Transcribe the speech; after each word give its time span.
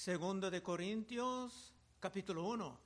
Segundo 0.00 0.50
de 0.50 0.62
Corintios, 0.62 1.74
capítulo 2.00 2.48
1. 2.48 2.80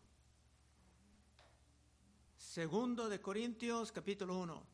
Segundo 2.36 3.08
de 3.08 3.20
Corintios, 3.20 3.92
capítulo 3.92 4.36
1. 4.40 4.66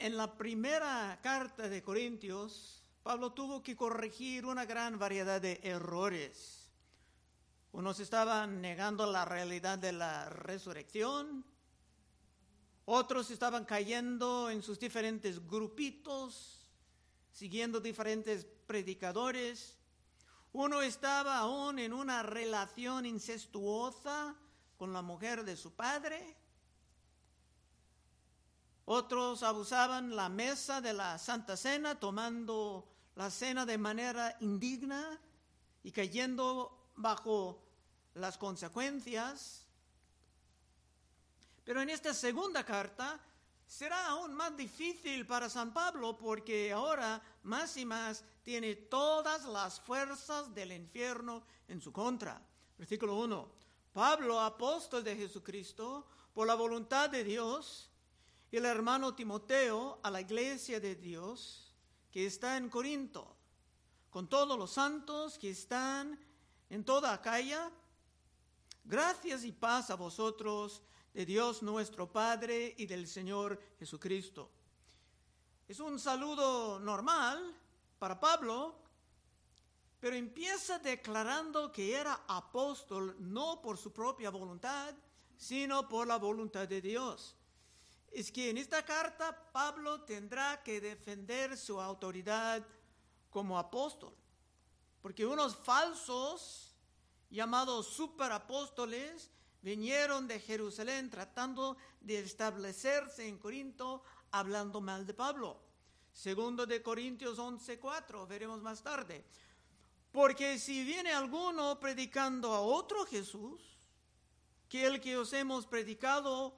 En 0.00 0.16
la 0.16 0.36
primera 0.36 1.20
carta 1.22 1.68
de 1.68 1.80
Corintios, 1.80 2.82
Pablo 3.04 3.30
tuvo 3.30 3.62
que 3.62 3.76
corregir 3.76 4.44
una 4.44 4.64
gran 4.64 4.98
variedad 4.98 5.40
de 5.40 5.60
errores. 5.62 6.72
Unos 7.70 8.00
estaban 8.00 8.60
negando 8.60 9.06
la 9.06 9.24
realidad 9.24 9.78
de 9.78 9.92
la 9.92 10.28
resurrección, 10.28 11.44
otros 12.86 13.30
estaban 13.30 13.64
cayendo 13.64 14.50
en 14.50 14.60
sus 14.60 14.80
diferentes 14.80 15.46
grupitos, 15.46 16.66
siguiendo 17.30 17.78
diferentes 17.78 18.44
predicadores. 18.66 19.78
Uno 20.52 20.82
estaba 20.82 21.38
aún 21.38 21.78
en 21.78 21.92
una 21.92 22.22
relación 22.22 23.06
incestuosa 23.06 24.34
con 24.76 24.92
la 24.92 25.00
mujer 25.00 25.44
de 25.44 25.56
su 25.56 25.72
padre. 25.72 26.36
Otros 28.84 29.42
abusaban 29.42 30.14
la 30.14 30.28
mesa 30.28 30.80
de 30.80 30.92
la 30.92 31.18
Santa 31.18 31.56
Cena, 31.56 31.98
tomando 31.98 32.86
la 33.14 33.30
cena 33.30 33.64
de 33.64 33.78
manera 33.78 34.36
indigna 34.40 35.18
y 35.82 35.90
cayendo 35.90 36.90
bajo 36.96 37.62
las 38.14 38.36
consecuencias. 38.36 39.66
Pero 41.64 41.80
en 41.80 41.88
esta 41.88 42.12
segunda 42.12 42.64
carta 42.64 43.18
será 43.72 44.08
aún 44.08 44.34
más 44.34 44.54
difícil 44.54 45.26
para 45.26 45.48
San 45.48 45.72
Pablo 45.72 46.18
porque 46.18 46.72
ahora 46.72 47.22
más 47.44 47.74
y 47.78 47.86
más 47.86 48.22
tiene 48.42 48.74
todas 48.76 49.46
las 49.46 49.80
fuerzas 49.80 50.54
del 50.54 50.72
infierno 50.72 51.42
en 51.68 51.80
su 51.80 51.90
contra. 51.90 52.38
Versículo 52.76 53.16
1. 53.20 53.50
Pablo, 53.94 54.40
apóstol 54.40 55.02
de 55.02 55.16
Jesucristo, 55.16 56.06
por 56.34 56.46
la 56.46 56.54
voluntad 56.54 57.08
de 57.08 57.24
Dios, 57.24 57.88
y 58.50 58.58
el 58.58 58.66
hermano 58.66 59.14
Timoteo 59.14 60.00
a 60.02 60.10
la 60.10 60.20
iglesia 60.20 60.78
de 60.78 60.94
Dios 60.94 61.74
que 62.10 62.26
está 62.26 62.58
en 62.58 62.68
Corinto, 62.68 63.34
con 64.10 64.28
todos 64.28 64.58
los 64.58 64.70
santos 64.70 65.38
que 65.38 65.48
están 65.48 66.20
en 66.68 66.84
toda 66.84 67.14
Acaya. 67.14 67.70
Gracias 68.84 69.44
y 69.44 69.52
paz 69.52 69.88
a 69.88 69.94
vosotros 69.94 70.82
de 71.12 71.26
Dios 71.26 71.62
nuestro 71.62 72.10
Padre 72.10 72.74
y 72.78 72.86
del 72.86 73.06
Señor 73.06 73.60
Jesucristo. 73.78 74.50
Es 75.68 75.78
un 75.80 75.98
saludo 75.98 76.78
normal 76.80 77.54
para 77.98 78.18
Pablo, 78.18 78.74
pero 80.00 80.16
empieza 80.16 80.78
declarando 80.78 81.70
que 81.70 81.94
era 81.94 82.24
apóstol 82.26 83.16
no 83.20 83.60
por 83.60 83.78
su 83.78 83.92
propia 83.92 84.30
voluntad, 84.30 84.94
sino 85.36 85.88
por 85.88 86.06
la 86.06 86.16
voluntad 86.16 86.66
de 86.66 86.80
Dios. 86.80 87.36
Es 88.10 88.32
que 88.32 88.50
en 88.50 88.58
esta 88.58 88.84
carta 88.84 89.50
Pablo 89.52 90.02
tendrá 90.02 90.62
que 90.62 90.80
defender 90.80 91.56
su 91.56 91.80
autoridad 91.80 92.66
como 93.30 93.58
apóstol, 93.58 94.14
porque 95.00 95.24
unos 95.24 95.56
falsos 95.56 96.74
llamados 97.30 97.86
superapóstoles 97.86 99.30
vinieron 99.62 100.26
de 100.26 100.40
Jerusalén 100.40 101.08
tratando 101.08 101.76
de 102.00 102.18
establecerse 102.18 103.26
en 103.26 103.38
Corinto 103.38 104.02
hablando 104.32 104.80
mal 104.80 105.06
de 105.06 105.14
Pablo. 105.14 105.60
Segundo 106.12 106.66
de 106.66 106.82
Corintios 106.82 107.38
11:4, 107.38 108.26
veremos 108.26 108.60
más 108.60 108.82
tarde. 108.82 109.24
Porque 110.10 110.58
si 110.58 110.84
viene 110.84 111.12
alguno 111.12 111.80
predicando 111.80 112.52
a 112.52 112.60
otro 112.60 113.06
Jesús, 113.06 113.62
que 114.68 114.86
el 114.86 115.00
que 115.00 115.16
os 115.16 115.32
hemos 115.32 115.66
predicado, 115.66 116.54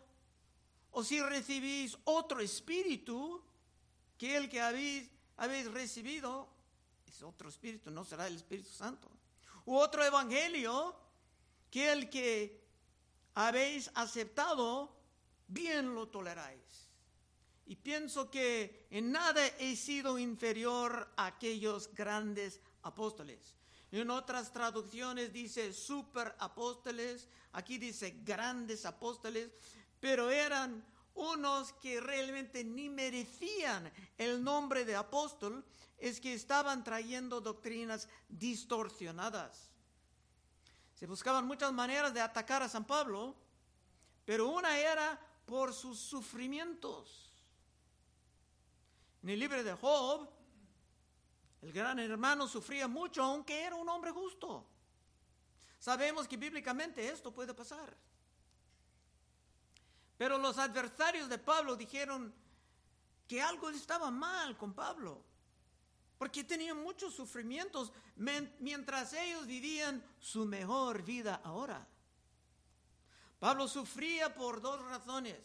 o 0.90 1.04
si 1.04 1.20
recibís 1.20 1.96
otro 2.04 2.40
espíritu, 2.40 3.42
que 4.18 4.36
el 4.36 4.48
que 4.48 4.60
habéis, 4.60 5.08
habéis 5.36 5.70
recibido, 5.70 6.48
es 7.06 7.22
otro 7.22 7.48
espíritu, 7.48 7.90
no 7.90 8.04
será 8.04 8.26
el 8.26 8.36
Espíritu 8.36 8.70
Santo. 8.70 9.08
U 9.66 9.76
otro 9.76 10.04
evangelio, 10.04 10.96
que 11.70 11.92
el 11.92 12.10
que 12.10 12.63
habéis 13.34 13.90
aceptado, 13.94 14.94
bien 15.48 15.94
lo 15.94 16.08
toleráis. 16.08 16.90
Y 17.66 17.76
pienso 17.76 18.30
que 18.30 18.86
en 18.90 19.12
nada 19.12 19.46
he 19.58 19.74
sido 19.76 20.18
inferior 20.18 21.12
a 21.16 21.26
aquellos 21.26 21.92
grandes 21.94 22.60
apóstoles. 22.82 23.54
En 23.90 24.10
otras 24.10 24.52
traducciones 24.52 25.32
dice 25.32 25.72
super 25.72 26.34
apóstoles, 26.38 27.28
aquí 27.52 27.78
dice 27.78 28.20
grandes 28.24 28.84
apóstoles, 28.84 29.50
pero 30.00 30.30
eran 30.30 30.84
unos 31.14 31.72
que 31.74 32.00
realmente 32.00 32.64
ni 32.64 32.88
merecían 32.88 33.90
el 34.18 34.42
nombre 34.42 34.84
de 34.84 34.96
apóstol, 34.96 35.64
es 35.98 36.20
que 36.20 36.34
estaban 36.34 36.82
trayendo 36.82 37.40
doctrinas 37.40 38.08
distorsionadas. 38.28 39.70
Se 40.94 41.06
buscaban 41.06 41.46
muchas 41.46 41.72
maneras 41.72 42.14
de 42.14 42.20
atacar 42.20 42.62
a 42.62 42.68
San 42.68 42.84
Pablo, 42.84 43.34
pero 44.24 44.48
una 44.48 44.78
era 44.78 45.20
por 45.44 45.72
sus 45.72 45.98
sufrimientos. 45.98 47.32
En 49.22 49.30
el 49.30 49.40
libro 49.40 49.62
de 49.62 49.72
Job, 49.74 50.28
el 51.62 51.72
gran 51.72 51.98
hermano 51.98 52.46
sufría 52.46 52.86
mucho, 52.86 53.22
aunque 53.22 53.62
era 53.62 53.74
un 53.74 53.88
hombre 53.88 54.10
justo. 54.10 54.66
Sabemos 55.78 56.28
que 56.28 56.36
bíblicamente 56.36 57.08
esto 57.08 57.32
puede 57.32 57.54
pasar. 57.54 57.96
Pero 60.16 60.38
los 60.38 60.58
adversarios 60.58 61.28
de 61.28 61.38
Pablo 61.38 61.76
dijeron 61.76 62.32
que 63.26 63.42
algo 63.42 63.68
estaba 63.70 64.10
mal 64.10 64.56
con 64.56 64.74
Pablo 64.74 65.24
porque 66.24 66.42
tenían 66.42 66.82
muchos 66.82 67.14
sufrimientos 67.14 67.92
mientras 68.16 69.12
ellos 69.12 69.46
vivían 69.46 70.02
su 70.18 70.46
mejor 70.46 71.02
vida 71.02 71.42
ahora. 71.44 71.86
Pablo 73.38 73.68
sufría 73.68 74.34
por 74.34 74.62
dos 74.62 74.80
razones. 74.86 75.36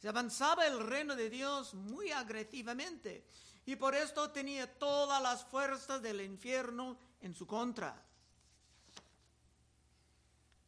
Se 0.00 0.08
avanzaba 0.08 0.64
el 0.64 0.78
reino 0.78 1.16
de 1.16 1.28
Dios 1.28 1.74
muy 1.74 2.12
agresivamente 2.12 3.26
y 3.66 3.74
por 3.74 3.96
esto 3.96 4.30
tenía 4.30 4.72
todas 4.78 5.20
las 5.20 5.44
fuerzas 5.44 6.00
del 6.00 6.20
infierno 6.20 6.96
en 7.20 7.34
su 7.34 7.44
contra. 7.44 8.00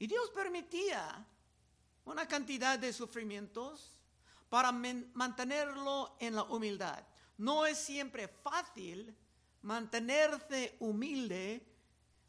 Y 0.01 0.09
Dios 0.09 0.31
permitía 0.31 1.25
una 2.07 2.27
cantidad 2.27 2.77
de 2.77 2.93
sufrimientos 2.93 3.93
para 4.49 4.73
mantenerlo 4.73 6.17
en 6.19 6.35
la 6.35 6.43
humildad. 6.43 7.05
No 7.39 7.67
es 7.67 7.79
siempre 7.79 8.29
fácil 8.29 9.15
mantenerse 9.63 10.77
humilde 10.81 11.67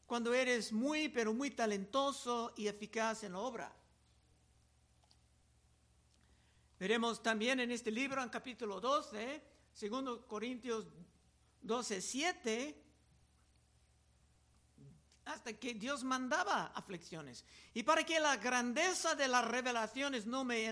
cuando 0.05 0.33
eres 0.33 0.71
muy, 0.71 1.09
pero 1.09 1.33
muy 1.33 1.51
talentoso 1.51 2.53
y 2.55 2.67
eficaz 2.67 3.23
en 3.23 3.33
la 3.33 3.39
obra. 3.39 3.75
Veremos 6.79 7.23
también 7.23 7.59
en 7.59 7.71
este 7.71 7.91
libro, 7.91 8.21
en 8.21 8.29
capítulo 8.29 8.79
12, 8.79 9.41
segundo 9.73 10.27
Corintios 10.27 10.85
12, 11.61 12.01
7, 12.01 12.83
hasta 15.25 15.53
que 15.53 15.73
Dios 15.73 16.03
mandaba 16.03 16.67
aflicciones. 16.75 17.45
Y 17.73 17.83
para 17.83 18.03
que 18.03 18.19
la 18.19 18.37
grandeza 18.37 19.15
de 19.15 19.27
las 19.27 19.45
revelaciones 19.45 20.25
no 20.25 20.43
me 20.43 20.71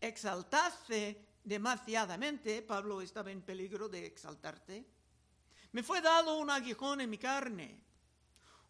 exaltase 0.00 1.29
demasiadamente, 1.44 2.62
Pablo 2.62 3.00
estaba 3.00 3.30
en 3.30 3.42
peligro 3.42 3.88
de 3.88 4.06
exaltarte, 4.06 4.84
me 5.72 5.82
fue 5.82 6.00
dado 6.00 6.36
un 6.38 6.50
aguijón 6.50 7.00
en 7.00 7.10
mi 7.10 7.18
carne, 7.18 7.80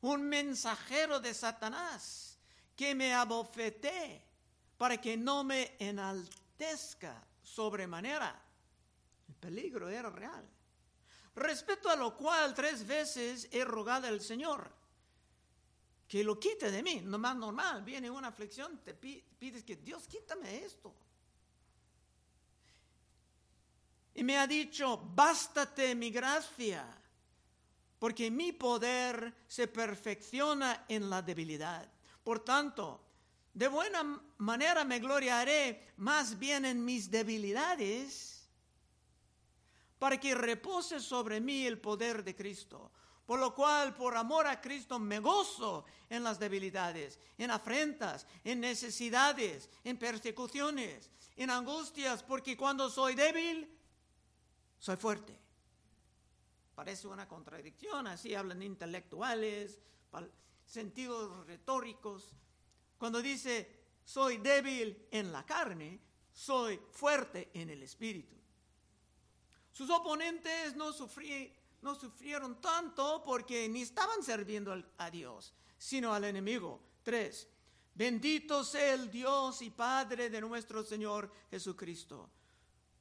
un 0.03 0.23
mensajero 0.23 1.21
de 1.21 1.35
Satanás 1.35 2.39
que 2.77 2.95
me 2.95 3.15
abofeté 3.15 4.23
para 4.77 4.99
que 4.99 5.17
no 5.17 5.45
me 5.45 5.77
enaltezca 5.79 7.23
sobremanera. 7.43 8.43
El 9.29 9.35
peligro 9.35 9.89
era 9.89 10.11
real. 10.11 10.49
Respecto 11.37 11.89
a 11.91 11.97
lo 11.97 12.17
cual 12.17 12.55
tres 12.55 12.87
veces 12.87 13.49
he 13.53 13.65
rogado 13.65 14.07
al 14.07 14.21
Señor 14.21 14.71
que 16.09 16.25
lo 16.25 16.41
quite 16.41 16.71
de 16.71 16.83
mí. 16.83 17.03
No 17.05 17.19
más 17.19 17.37
normal, 17.37 17.83
viene 17.83 18.11
una 18.11 18.29
aflicción, 18.29 18.79
te 18.79 18.95
pides 18.95 19.63
que 19.63 19.77
Dios 19.77 20.09
quítame 20.09 20.65
esto. 20.65 20.93
Y 24.15 24.25
me 24.25 24.39
ha 24.39 24.47
dicho, 24.47 24.97
bástate 25.15 25.95
mi 25.95 26.11
gracia, 26.11 26.87
porque 27.99 28.31
mi 28.31 28.53
poder 28.53 29.35
se 29.47 29.69
perfecciona 29.69 30.85
en 30.89 31.09
la 31.09 31.23
debilidad. 31.23 31.89
Por 32.25 32.41
tanto, 32.41 33.05
de 33.53 33.69
buena 33.69 34.23
manera 34.39 34.85
me 34.85 34.99
gloriaré 34.99 35.93
más 35.99 36.39
bien 36.39 36.65
en 36.65 36.85
mis 36.85 37.11
debilidades, 37.11 38.41
para 39.99 40.19
que 40.19 40.35
repose 40.35 40.99
sobre 40.99 41.41
mí 41.41 41.67
el 41.67 41.79
poder 41.79 42.25
de 42.25 42.35
Cristo. 42.35 42.91
Por 43.27 43.39
lo 43.39 43.55
cual, 43.55 43.95
por 43.95 44.17
amor 44.17 44.47
a 44.47 44.61
Cristo, 44.61 44.99
me 44.99 45.21
gozo 45.21 45.85
en 46.09 46.25
las 46.25 46.39
debilidades, 46.41 47.19
en 47.39 47.51
afrentas, 47.51 48.27
en 48.43 48.61
necesidades, 48.61 49.69
en 49.85 49.99
persecuciones, 49.99 51.11
en 51.37 51.51
angustias, 51.51 52.23
porque 52.23 52.57
cuando 52.57 52.91
soy 52.91 53.15
débil, 53.15 53.71
soy 54.81 54.97
fuerte. 54.97 55.39
Parece 56.75 57.07
una 57.07 57.29
contradicción, 57.29 58.09
así 58.09 58.35
hablan 58.35 58.63
intelectuales, 58.63 59.79
sentidos 60.67 61.47
retóricos. 61.47 62.35
Cuando 62.99 63.23
dice, 63.23 63.81
soy 64.03 64.39
débil 64.39 65.07
en 65.13 65.31
la 65.31 65.47
carne, 65.47 66.01
soy 66.33 66.81
fuerte 66.91 67.51
en 67.55 67.71
el 67.71 67.85
espíritu. 67.85 68.35
Sus 69.71 69.89
oponentes 69.91 70.75
no 70.75 70.93
sufrieron 70.93 71.61
no 71.83 71.95
sufrieron 71.95 72.61
tanto 72.61 73.23
porque 73.25 73.69
ni 73.69 73.83
estaban 73.83 74.23
sirviendo 74.23 74.75
a 74.99 75.11
Dios, 75.11 75.55
sino 75.79 76.13
al 76.13 76.25
enemigo. 76.25 76.81
Tres, 77.03 77.49
bendito 77.95 78.65
sea 78.65 78.95
el 78.95 79.11
Dios 79.11 79.63
y 79.63 79.71
Padre 79.71 80.29
de 80.29 80.41
nuestro 80.41 80.85
Señor 80.85 81.33
Jesucristo, 81.51 82.31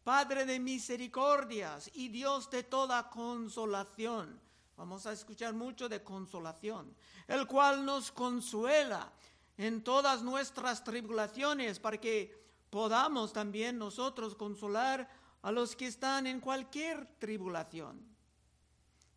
Padre 0.04 0.46
de 0.46 0.60
misericordias 0.60 1.90
y 1.94 2.10
Dios 2.10 2.50
de 2.50 2.64
toda 2.64 3.10
consolación. 3.10 4.40
Vamos 4.78 5.06
a 5.06 5.12
escuchar 5.12 5.54
mucho 5.54 5.90
de 5.90 6.04
consolación, 6.04 6.96
el 7.28 7.46
cual 7.48 7.86
nos 7.86 8.12
consuela 8.12 9.12
en 9.58 9.84
todas 9.84 10.24
nuestras 10.24 10.84
tribulaciones 10.84 11.80
para 11.80 12.00
que 12.00 12.48
podamos 12.70 13.34
también 13.34 13.78
nosotros 13.78 14.36
consolar 14.36 15.10
a 15.42 15.52
los 15.52 15.76
que 15.76 15.88
están 15.88 16.28
en 16.28 16.40
cualquier 16.40 17.06
tribulación 17.20 18.10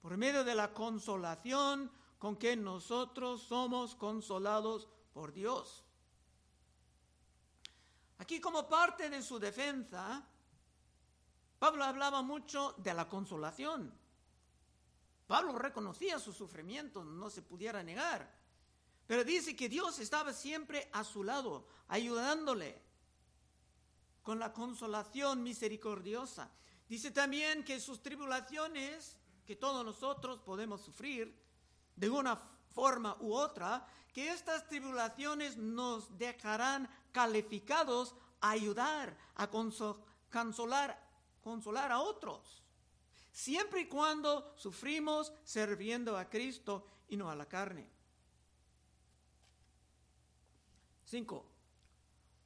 por 0.02 0.16
medio 0.16 0.42
de 0.42 0.56
la 0.56 0.74
consolación 0.74 1.90
con 2.18 2.36
que 2.36 2.56
nosotros 2.56 3.42
somos 3.42 3.94
consolados 3.94 4.88
por 5.14 5.32
Dios. 5.32 5.84
Aquí 8.18 8.40
como 8.40 8.68
parte 8.68 9.08
de 9.08 9.22
su 9.22 9.38
defensa, 9.38 10.26
Pablo 11.62 11.84
hablaba 11.84 12.22
mucho 12.22 12.74
de 12.78 12.92
la 12.92 13.08
consolación. 13.08 13.96
Pablo 15.28 15.56
reconocía 15.56 16.18
su 16.18 16.32
sufrimiento, 16.32 17.04
no 17.04 17.30
se 17.30 17.40
pudiera 17.40 17.84
negar, 17.84 18.28
pero 19.06 19.22
dice 19.22 19.54
que 19.54 19.68
Dios 19.68 20.00
estaba 20.00 20.32
siempre 20.32 20.90
a 20.92 21.04
su 21.04 21.22
lado, 21.22 21.68
ayudándole 21.86 22.82
con 24.24 24.40
la 24.40 24.52
consolación 24.52 25.44
misericordiosa. 25.44 26.50
Dice 26.88 27.12
también 27.12 27.62
que 27.62 27.78
sus 27.78 28.02
tribulaciones 28.02 29.16
que 29.46 29.54
todos 29.54 29.84
nosotros 29.84 30.40
podemos 30.40 30.80
sufrir 30.80 31.32
de 31.94 32.10
una 32.10 32.34
forma 32.74 33.16
u 33.20 33.34
otra, 33.34 33.86
que 34.12 34.32
estas 34.32 34.66
tribulaciones 34.66 35.56
nos 35.56 36.18
dejarán 36.18 36.90
calificados 37.12 38.16
a 38.40 38.50
ayudar, 38.50 39.16
a 39.36 39.48
consolar, 39.48 41.01
consolar 41.42 41.92
a 41.92 42.00
otros, 42.00 42.62
siempre 43.30 43.82
y 43.82 43.88
cuando 43.88 44.54
sufrimos 44.56 45.32
sirviendo 45.44 46.16
a 46.16 46.28
Cristo 46.28 46.86
y 47.08 47.16
no 47.16 47.30
a 47.30 47.36
la 47.36 47.46
carne. 47.46 47.88
5. 51.04 51.46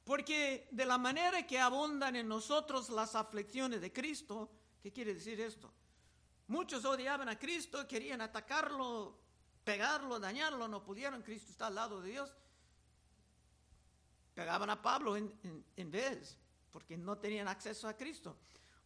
Porque 0.03 0.67
de 0.71 0.85
la 0.85 0.97
manera 0.97 1.45
que 1.45 1.59
abundan 1.59 2.15
en 2.15 2.27
nosotros 2.27 2.89
las 2.89 3.15
aflicciones 3.15 3.81
de 3.81 3.93
Cristo, 3.93 4.49
¿qué 4.81 4.91
quiere 4.91 5.13
decir 5.13 5.39
esto? 5.39 5.71
Muchos 6.47 6.85
odiaban 6.85 7.27
a 7.27 7.37
Cristo, 7.37 7.85
querían 7.87 8.21
atacarlo, 8.21 9.17
pegarlo, 9.65 10.17
dañarlo, 10.17 10.67
no 10.67 10.81
pudieron. 10.81 11.21
Cristo 11.21 11.51
está 11.51 11.67
al 11.67 11.75
lado 11.75 12.01
de 12.01 12.11
Dios. 12.11 12.33
Pegaban 14.33 14.69
a 14.69 14.81
Pablo 14.81 15.17
en, 15.17 15.91
vez, 15.91 16.37
porque 16.71 16.97
no 16.97 17.17
tenían 17.17 17.49
acceso 17.49 17.87
a 17.87 17.97
Cristo. 17.97 18.37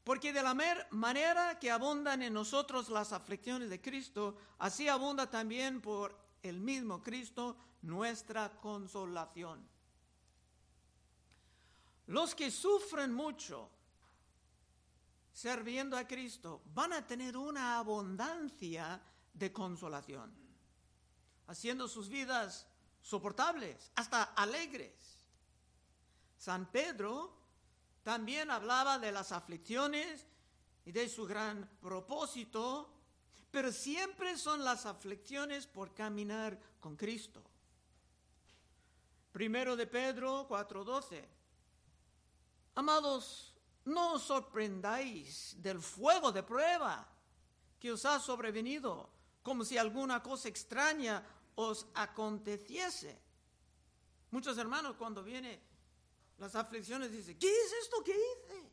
Porque 0.03 0.33
de 0.33 0.41
la 0.41 0.55
manera 0.91 1.59
que 1.59 1.69
abundan 1.69 2.23
en 2.23 2.33
nosotros 2.33 2.89
las 2.89 3.13
aflicciones 3.13 3.69
de 3.69 3.81
Cristo, 3.81 4.35
así 4.59 4.87
abunda 4.87 5.29
también 5.29 5.81
por 5.81 6.17
el 6.41 6.59
mismo 6.59 7.03
Cristo 7.03 7.55
nuestra 7.83 8.49
consolación. 8.59 9.67
Los 12.07 12.33
que 12.33 12.49
sufren 12.49 13.13
mucho 13.13 13.69
sirviendo 15.33 15.97
a 15.97 16.07
Cristo, 16.07 16.61
van 16.73 16.93
a 16.93 17.05
tener 17.05 17.37
una 17.37 17.77
abundancia 17.77 19.01
de 19.33 19.51
consolación, 19.51 20.33
haciendo 21.47 21.87
sus 21.87 22.09
vidas 22.09 22.67
soportables, 23.01 23.91
hasta 23.95 24.23
alegres. 24.35 25.25
San 26.37 26.69
Pedro 26.71 27.40
también 28.03 28.49
hablaba 28.49 28.99
de 28.99 29.11
las 29.11 29.31
aflicciones 29.31 30.25
y 30.85 30.91
de 30.91 31.07
su 31.07 31.25
gran 31.25 31.69
propósito, 31.79 32.89
pero 33.51 33.71
siempre 33.71 34.37
son 34.37 34.63
las 34.63 34.85
aflicciones 34.85 35.67
por 35.67 35.93
caminar 35.93 36.59
con 36.79 36.95
Cristo. 36.95 37.43
Primero 39.31 39.75
de 39.75 39.87
Pedro 39.87 40.47
4:12. 40.47 41.27
Amados, 42.75 43.53
no 43.85 44.13
os 44.13 44.23
sorprendáis 44.23 45.55
del 45.61 45.79
fuego 45.79 46.31
de 46.31 46.43
prueba 46.43 47.07
que 47.79 47.91
os 47.91 48.05
ha 48.05 48.19
sobrevenido, 48.19 49.09
como 49.43 49.65
si 49.65 49.77
alguna 49.77 50.21
cosa 50.21 50.49
extraña 50.49 51.23
os 51.55 51.87
aconteciese. 51.93 53.19
Muchos 54.31 54.57
hermanos 54.57 54.95
cuando 54.97 55.23
vienen 55.23 55.59
las 56.41 56.55
aflicciones 56.55 57.11
dicen, 57.11 57.37
¿qué 57.37 57.47
es 57.47 57.71
esto 57.83 58.03
que 58.03 58.13
hice? 58.13 58.71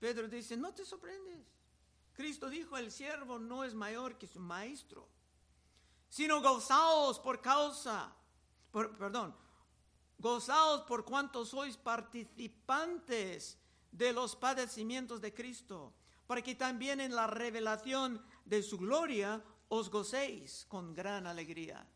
Pedro 0.00 0.26
dice, 0.26 0.56
no 0.56 0.74
te 0.74 0.84
sorprendes. 0.84 1.46
Cristo 2.12 2.50
dijo, 2.50 2.76
el 2.76 2.90
siervo 2.90 3.38
no 3.38 3.62
es 3.62 3.74
mayor 3.74 4.18
que 4.18 4.26
su 4.26 4.40
maestro, 4.40 5.08
sino 6.08 6.42
gozaos 6.42 7.20
por 7.20 7.40
causa, 7.40 8.12
perdón, 8.72 9.36
gozaos 10.18 10.82
por 10.82 11.04
cuanto 11.04 11.44
sois 11.44 11.76
participantes 11.76 13.56
de 13.92 14.12
los 14.12 14.34
padecimientos 14.34 15.20
de 15.20 15.32
Cristo, 15.32 15.94
para 16.26 16.42
que 16.42 16.56
también 16.56 17.00
en 17.00 17.14
la 17.14 17.28
revelación 17.28 18.20
de 18.44 18.64
su 18.64 18.78
gloria 18.78 19.40
os 19.68 19.88
gocéis 19.88 20.66
con 20.68 20.92
gran 20.92 21.28
alegría. 21.28 21.86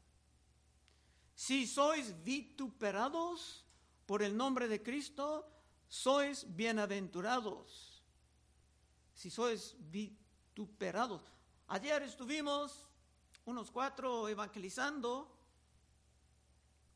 Si 1.35 1.67
sois 1.67 2.23
vituperados 2.23 3.62
por 4.07 4.23
el 4.23 4.37
nombre 4.37 4.69
de 4.69 4.83
Cristo, 4.83 5.49
sois 5.89 6.47
bienaventurados. 6.55 8.03
Si 9.15 9.31
sois 9.31 9.77
vituperados. 9.79 11.23
Ayer 11.69 12.03
estuvimos 12.03 12.89
unos 13.45 13.71
cuatro 13.71 14.29
evangelizando 14.29 15.39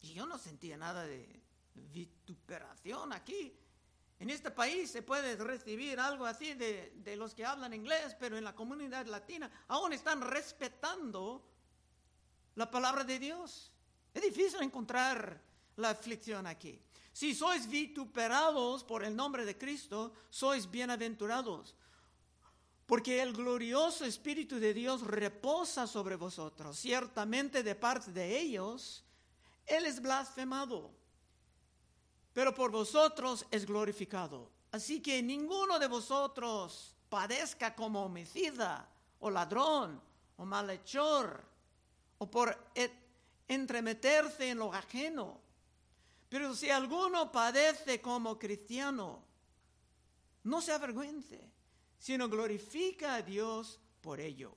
y 0.02 0.14
yo 0.14 0.26
no 0.26 0.38
sentía 0.38 0.76
nada 0.76 1.04
de 1.04 1.42
vituperación 1.74 3.12
aquí. 3.12 3.58
En 4.18 4.30
este 4.30 4.50
país 4.50 4.90
se 4.90 5.02
puede 5.02 5.36
recibir 5.36 6.00
algo 6.00 6.24
así 6.24 6.54
de, 6.54 7.16
los 7.16 7.34
que 7.34 7.44
hablan 7.44 7.74
inglés, 7.74 8.16
pero 8.18 8.38
en 8.38 8.44
la 8.44 8.54
comunidad 8.54 9.06
latina 9.06 9.50
aún 9.68 9.92
están 9.92 10.22
respetando 10.22 11.46
la 12.54 12.70
palabra 12.70 13.04
de 13.04 13.18
Dios. 13.18 13.72
Es 14.14 14.22
difícil 14.22 14.62
encontrar 14.62 15.42
la 15.76 15.90
aflicción 15.90 16.46
aquí. 16.46 16.80
Si 17.16 17.34
sois 17.34 17.64
vituperados 17.66 18.84
por 18.84 19.00
el 19.02 19.16
nombre 19.16 19.46
de 19.46 19.56
Cristo, 19.56 20.12
sois 20.28 20.70
bienaventurados, 20.70 21.74
porque 22.84 23.22
el 23.22 23.32
glorioso 23.32 24.04
Espíritu 24.04 24.60
de 24.60 24.74
Dios 24.74 25.00
reposa 25.00 25.86
sobre 25.86 26.16
vosotros. 26.16 26.76
Ciertamente 26.76 27.62
de 27.62 27.74
parte 27.74 28.12
de 28.12 28.38
ellos, 28.38 29.02
Él 29.64 29.86
es 29.86 30.02
blasfemado 30.02 30.92
pero 32.36 32.54
por 32.54 32.70
vosotros 32.70 33.46
es 33.50 33.64
glorificado. 33.64 34.50
Así 34.70 35.00
que 35.00 35.22
ninguno 35.22 35.78
de 35.78 35.86
vosotros 35.86 36.94
padezca 37.08 37.74
como 37.74 38.04
homicida 38.04 38.86
o 39.20 39.30
ladrón 39.30 39.98
o 40.36 40.44
malhechor 40.44 41.42
o 42.18 42.30
por 42.30 42.54
entremeterse 43.48 44.50
en 44.50 44.58
lo 44.58 44.70
ajeno. 44.70 45.45
Pero 46.28 46.54
si 46.54 46.70
alguno 46.70 47.30
padece 47.30 48.00
como 48.00 48.38
cristiano, 48.38 49.22
no 50.44 50.60
se 50.60 50.72
avergüence, 50.72 51.50
sino 51.98 52.28
glorifica 52.28 53.16
a 53.16 53.22
Dios 53.22 53.80
por 54.00 54.20
ello. 54.20 54.54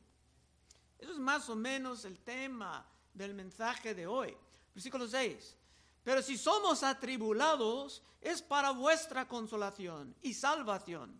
Eso 0.98 1.14
es 1.14 1.20
más 1.20 1.50
o 1.50 1.56
menos 1.56 2.06
el 2.06 2.20
tema 2.20 2.86
del 3.14 3.34
mensaje 3.34 3.94
de 3.94 4.08
hoy. 4.08 4.36
Versículo 4.74 5.08
6. 5.08 5.56
Pero 6.04 6.22
si 6.22 6.38
somos 6.38 6.84
atribulados, 6.84 8.04
es 8.22 8.42
para 8.42 8.72
vuestra 8.72 9.28
consolación 9.28 10.16
y 10.22 10.34
salvación. 10.34 11.20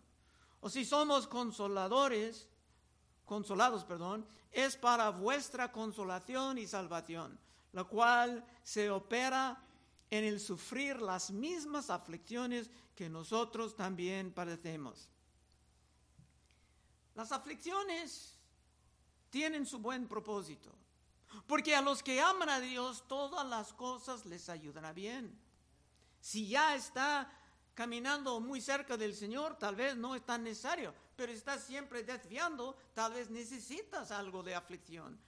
O 0.60 0.68
si 0.68 0.84
somos 0.84 1.26
consoladores, 1.26 2.48
consolados, 3.24 3.84
perdón, 3.84 4.26
es 4.52 4.76
para 4.76 5.10
vuestra 5.10 5.72
consolación 5.72 6.58
y 6.58 6.66
salvación, 6.66 7.38
la 7.72 7.84
cual 7.84 8.44
se 8.62 8.90
opera 8.90 9.62
en 10.10 10.24
el 10.24 10.40
sufrir 10.40 11.00
las 11.00 11.30
mismas 11.30 11.88
aflicciones 11.88 12.70
que 12.94 13.08
nosotros 13.08 13.76
también 13.76 14.32
padecemos. 14.32 15.08
Las 17.14 17.32
aflicciones 17.32 18.34
tienen 19.30 19.64
su 19.66 19.78
buen 19.78 20.08
propósito, 20.08 20.74
porque 21.46 21.76
a 21.76 21.80
los 21.80 22.02
que 22.02 22.20
aman 22.20 22.48
a 22.48 22.60
Dios 22.60 23.06
todas 23.06 23.46
las 23.46 23.72
cosas 23.72 24.26
les 24.26 24.48
ayudan 24.48 24.94
bien. 24.94 25.38
Si 26.20 26.48
ya 26.48 26.74
está 26.74 27.32
caminando 27.74 28.40
muy 28.40 28.60
cerca 28.60 28.96
del 28.96 29.14
Señor, 29.14 29.56
tal 29.58 29.76
vez 29.76 29.96
no 29.96 30.14
es 30.14 30.24
tan 30.24 30.42
necesario, 30.42 30.92
pero 31.16 31.32
estás 31.32 31.62
siempre 31.64 32.02
desviando, 32.02 32.76
tal 32.94 33.12
vez 33.12 33.30
necesitas 33.30 34.10
algo 34.10 34.42
de 34.42 34.54
aflicción 34.54 35.18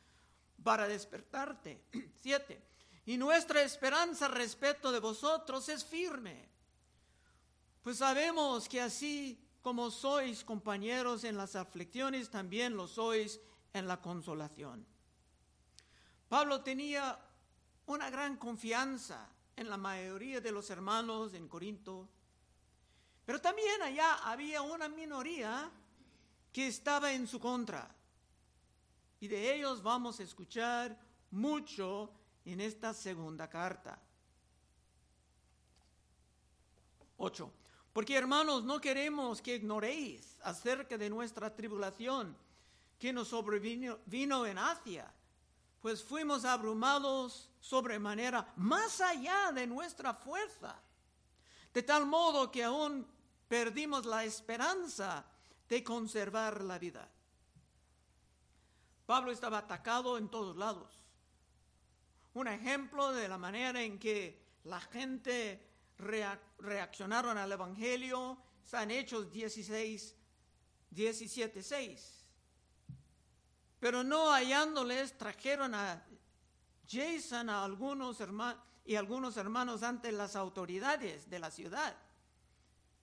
para 0.62 0.88
despertarte. 0.88 1.84
Siete. 2.20 2.71
Y 3.04 3.16
nuestra 3.16 3.62
esperanza 3.62 4.28
respecto 4.28 4.92
de 4.92 5.00
vosotros 5.00 5.68
es 5.68 5.84
firme, 5.84 6.48
pues 7.82 7.98
sabemos 7.98 8.68
que 8.68 8.80
así 8.80 9.38
como 9.60 9.90
sois 9.90 10.44
compañeros 10.44 11.24
en 11.24 11.36
las 11.36 11.56
aflicciones, 11.56 12.30
también 12.30 12.76
lo 12.76 12.86
sois 12.86 13.40
en 13.72 13.88
la 13.88 14.00
consolación. 14.00 14.86
Pablo 16.28 16.62
tenía 16.62 17.18
una 17.86 18.08
gran 18.10 18.36
confianza 18.36 19.28
en 19.56 19.68
la 19.68 19.76
mayoría 19.76 20.40
de 20.40 20.52
los 20.52 20.70
hermanos 20.70 21.34
en 21.34 21.48
Corinto, 21.48 22.08
pero 23.24 23.40
también 23.40 23.82
allá 23.82 24.14
había 24.24 24.62
una 24.62 24.88
minoría 24.88 25.70
que 26.52 26.66
estaba 26.68 27.12
en 27.12 27.26
su 27.26 27.38
contra. 27.38 27.94
Y 29.20 29.28
de 29.28 29.54
ellos 29.54 29.82
vamos 29.82 30.18
a 30.18 30.24
escuchar 30.24 30.98
mucho 31.30 32.12
en 32.44 32.60
esta 32.60 32.92
segunda 32.94 33.48
carta. 33.48 33.98
8. 37.18 37.52
Porque 37.92 38.16
hermanos, 38.16 38.64
no 38.64 38.80
queremos 38.80 39.40
que 39.42 39.56
ignoréis 39.56 40.38
acerca 40.42 40.96
de 40.96 41.10
nuestra 41.10 41.54
tribulación 41.54 42.36
que 42.98 43.12
nos 43.12 43.28
sobrevino 43.28 43.98
vino 44.06 44.46
en 44.46 44.58
Asia, 44.58 45.12
pues 45.80 46.02
fuimos 46.02 46.44
abrumados 46.44 47.50
sobremanera 47.60 48.52
más 48.56 49.00
allá 49.00 49.52
de 49.52 49.66
nuestra 49.66 50.14
fuerza, 50.14 50.80
de 51.74 51.82
tal 51.82 52.06
modo 52.06 52.50
que 52.50 52.64
aún 52.64 53.06
perdimos 53.48 54.06
la 54.06 54.24
esperanza 54.24 55.24
de 55.68 55.82
conservar 55.82 56.62
la 56.62 56.78
vida. 56.78 57.08
Pablo 59.04 59.32
estaba 59.32 59.58
atacado 59.58 60.16
en 60.16 60.28
todos 60.28 60.56
lados. 60.56 61.01
Un 62.34 62.48
ejemplo 62.48 63.12
de 63.12 63.28
la 63.28 63.38
manera 63.38 63.82
en 63.82 63.98
que 63.98 64.42
la 64.64 64.80
gente 64.80 65.68
reaccionaron 66.58 67.36
al 67.36 67.52
Evangelio 67.52 68.38
está 68.64 68.82
en 68.82 68.92
Hechos 68.92 69.30
16, 69.30 70.16
17, 70.90 71.62
6. 71.62 72.24
Pero 73.78 74.02
no 74.02 74.30
hallándoles, 74.30 75.18
trajeron 75.18 75.74
a 75.74 76.06
Jason 76.88 77.50
a 77.50 77.64
algunos 77.64 78.20
hermanos 78.20 78.62
y 78.84 78.96
algunos 78.96 79.36
hermanos 79.36 79.82
ante 79.82 80.10
las 80.10 80.34
autoridades 80.36 81.28
de 81.28 81.38
la 81.38 81.50
ciudad. 81.50 81.96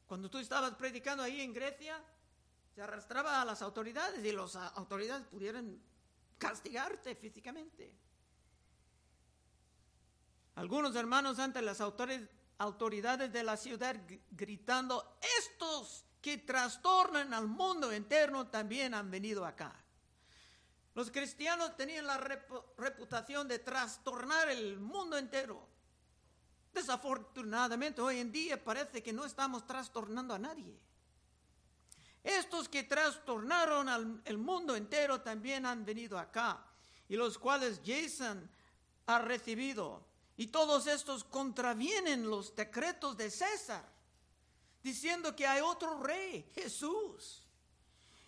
Cuando 0.06 0.30
tú 0.30 0.40
estabas 0.40 0.76
predicando 0.76 1.24
ahí 1.24 1.42
en 1.42 1.54
Grecia, 1.54 2.04
se 2.74 2.82
arrastraba 2.82 3.42
a 3.42 3.46
las 3.46 3.62
autoridades 3.62 4.24
y 4.26 4.32
las 4.32 4.56
autoridades 4.56 5.28
pudieran 5.28 5.82
castigarte 6.38 7.16
físicamente. 7.16 7.94
Algunos 10.60 10.94
hermanos 10.98 11.40
ante 11.40 11.62
las 11.62 11.80
autoridades 11.80 13.32
de 13.32 13.44
la 13.44 13.56
ciudad 13.56 13.96
gritando, 14.32 15.18
estos 15.40 16.04
que 16.22 16.40
trastornan 16.40 17.34
al 17.34 17.48
mundo 17.48 17.94
entero 17.94 18.46
también 18.48 18.94
han 18.94 19.10
venido 19.10 19.46
acá. 19.46 19.74
Los 20.96 21.12
cristianos 21.12 21.78
tenían 21.78 22.06
la 22.06 22.18
reputación 22.18 23.48
de 23.48 23.60
trastornar 23.60 24.50
el 24.50 24.82
mundo 24.82 25.18
entero. 25.18 25.66
Desafortunadamente 26.74 28.02
hoy 28.02 28.20
en 28.20 28.30
día 28.30 28.62
parece 28.62 29.02
que 29.02 29.14
no 29.14 29.24
estamos 29.24 29.66
trastornando 29.66 30.34
a 30.34 30.40
nadie. 30.40 30.78
Estos 32.22 32.68
que 32.68 32.84
trastornaron 32.84 33.88
al 33.88 34.22
el 34.26 34.38
mundo 34.38 34.76
entero 34.76 35.22
también 35.22 35.66
han 35.66 35.86
venido 35.86 36.20
acá, 36.20 36.62
y 37.08 37.16
los 37.16 37.38
cuales 37.38 37.80
Jason 37.86 38.52
ha 39.06 39.20
recibido 39.20 40.09
y 40.40 40.48
todos 40.48 40.88
estos 40.88 41.26
contravienen 41.26 42.30
los 42.30 42.56
decretos 42.56 43.18
de 43.18 43.30
César, 43.30 43.84
diciendo 44.82 45.36
que 45.36 45.46
hay 45.46 45.60
otro 45.60 46.02
rey, 46.02 46.50
Jesús. 46.56 47.46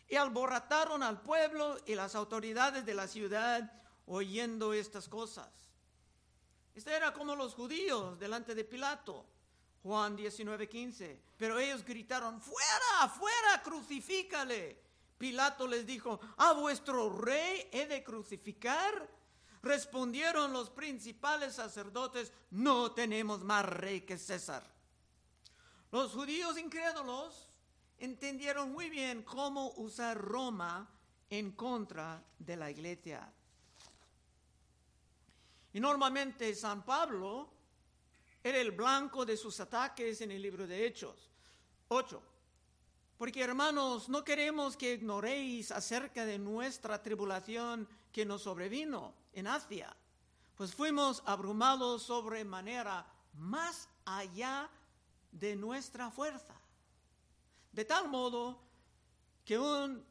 Y 0.09 0.17
alborataron 0.17 1.03
al 1.03 1.21
pueblo 1.21 1.77
y 1.85 1.95
las 1.95 2.15
autoridades 2.15 2.85
de 2.85 2.93
la 2.95 3.07
ciudad 3.07 3.71
oyendo 4.07 4.73
estas 4.73 5.07
cosas. 5.07 5.47
Este 6.75 6.93
era 6.93 7.13
como 7.13 7.33
los 7.33 7.53
judíos 7.53 8.19
delante 8.19 8.55
de 8.55 8.65
Pilato, 8.65 9.25
Juan 9.81 10.17
19:15. 10.17 11.17
Pero 11.37 11.59
ellos 11.59 11.85
gritaron, 11.85 12.41
fuera, 12.41 13.07
fuera, 13.07 13.63
crucifícale. 13.63 14.77
Pilato 15.17 15.65
les 15.65 15.85
dijo, 15.85 16.19
¿a 16.35 16.51
vuestro 16.51 17.09
rey 17.21 17.69
he 17.71 17.85
de 17.85 18.03
crucificar? 18.03 19.20
Respondieron 19.63 20.53
los 20.53 20.71
principales 20.71 21.55
sacerdotes, 21.55 22.33
no 22.49 22.91
tenemos 22.93 23.43
más 23.43 23.63
rey 23.65 24.01
que 24.01 24.17
César. 24.17 24.63
Los 25.91 26.13
judíos 26.13 26.57
incrédulos 26.57 27.47
entendieron 27.99 28.71
muy 28.71 28.89
bien 28.89 29.21
cómo 29.21 29.73
usar 29.77 30.17
Roma 30.17 30.89
en 31.29 31.51
contra 31.51 32.23
de 32.39 32.57
la 32.57 32.71
iglesia. 32.71 33.31
Y 35.73 35.79
normalmente 35.79 36.55
San 36.55 36.83
Pablo 36.83 37.49
era 38.43 38.57
el 38.57 38.71
blanco 38.71 39.25
de 39.25 39.37
sus 39.37 39.59
ataques 39.59 40.21
en 40.21 40.31
el 40.31 40.41
libro 40.41 40.65
de 40.65 40.87
Hechos. 40.87 41.29
8. 41.89 42.21
Porque 43.17 43.43
hermanos, 43.43 44.09
no 44.09 44.23
queremos 44.23 44.75
que 44.75 44.93
ignoréis 44.93 45.71
acerca 45.71 46.25
de 46.25 46.39
nuestra 46.39 47.03
tribulación 47.03 47.87
que 48.11 48.25
nos 48.25 48.41
sobrevino 48.41 49.20
en 49.33 49.47
Asia, 49.47 49.95
pues 50.55 50.75
fuimos 50.75 51.23
abrumados 51.25 52.03
sobremanera 52.03 53.05
más 53.33 53.87
allá 54.05 54.69
de 55.31 55.55
nuestra 55.55 56.11
fuerza, 56.11 56.59
de 57.71 57.85
tal 57.85 58.09
modo 58.09 58.61
que 59.45 59.55
aún 59.55 60.03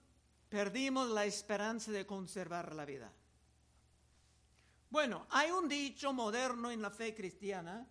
perdimos 0.49 1.09
la 1.11 1.25
esperanza 1.25 1.93
de 1.93 2.07
conservar 2.07 2.75
la 2.75 2.85
vida. 2.85 3.13
Bueno, 4.89 5.27
hay 5.31 5.51
un 5.51 5.69
dicho 5.69 6.13
moderno 6.13 6.71
en 6.71 6.83
la 6.83 6.91
fe 6.91 7.15
cristiana, 7.15 7.87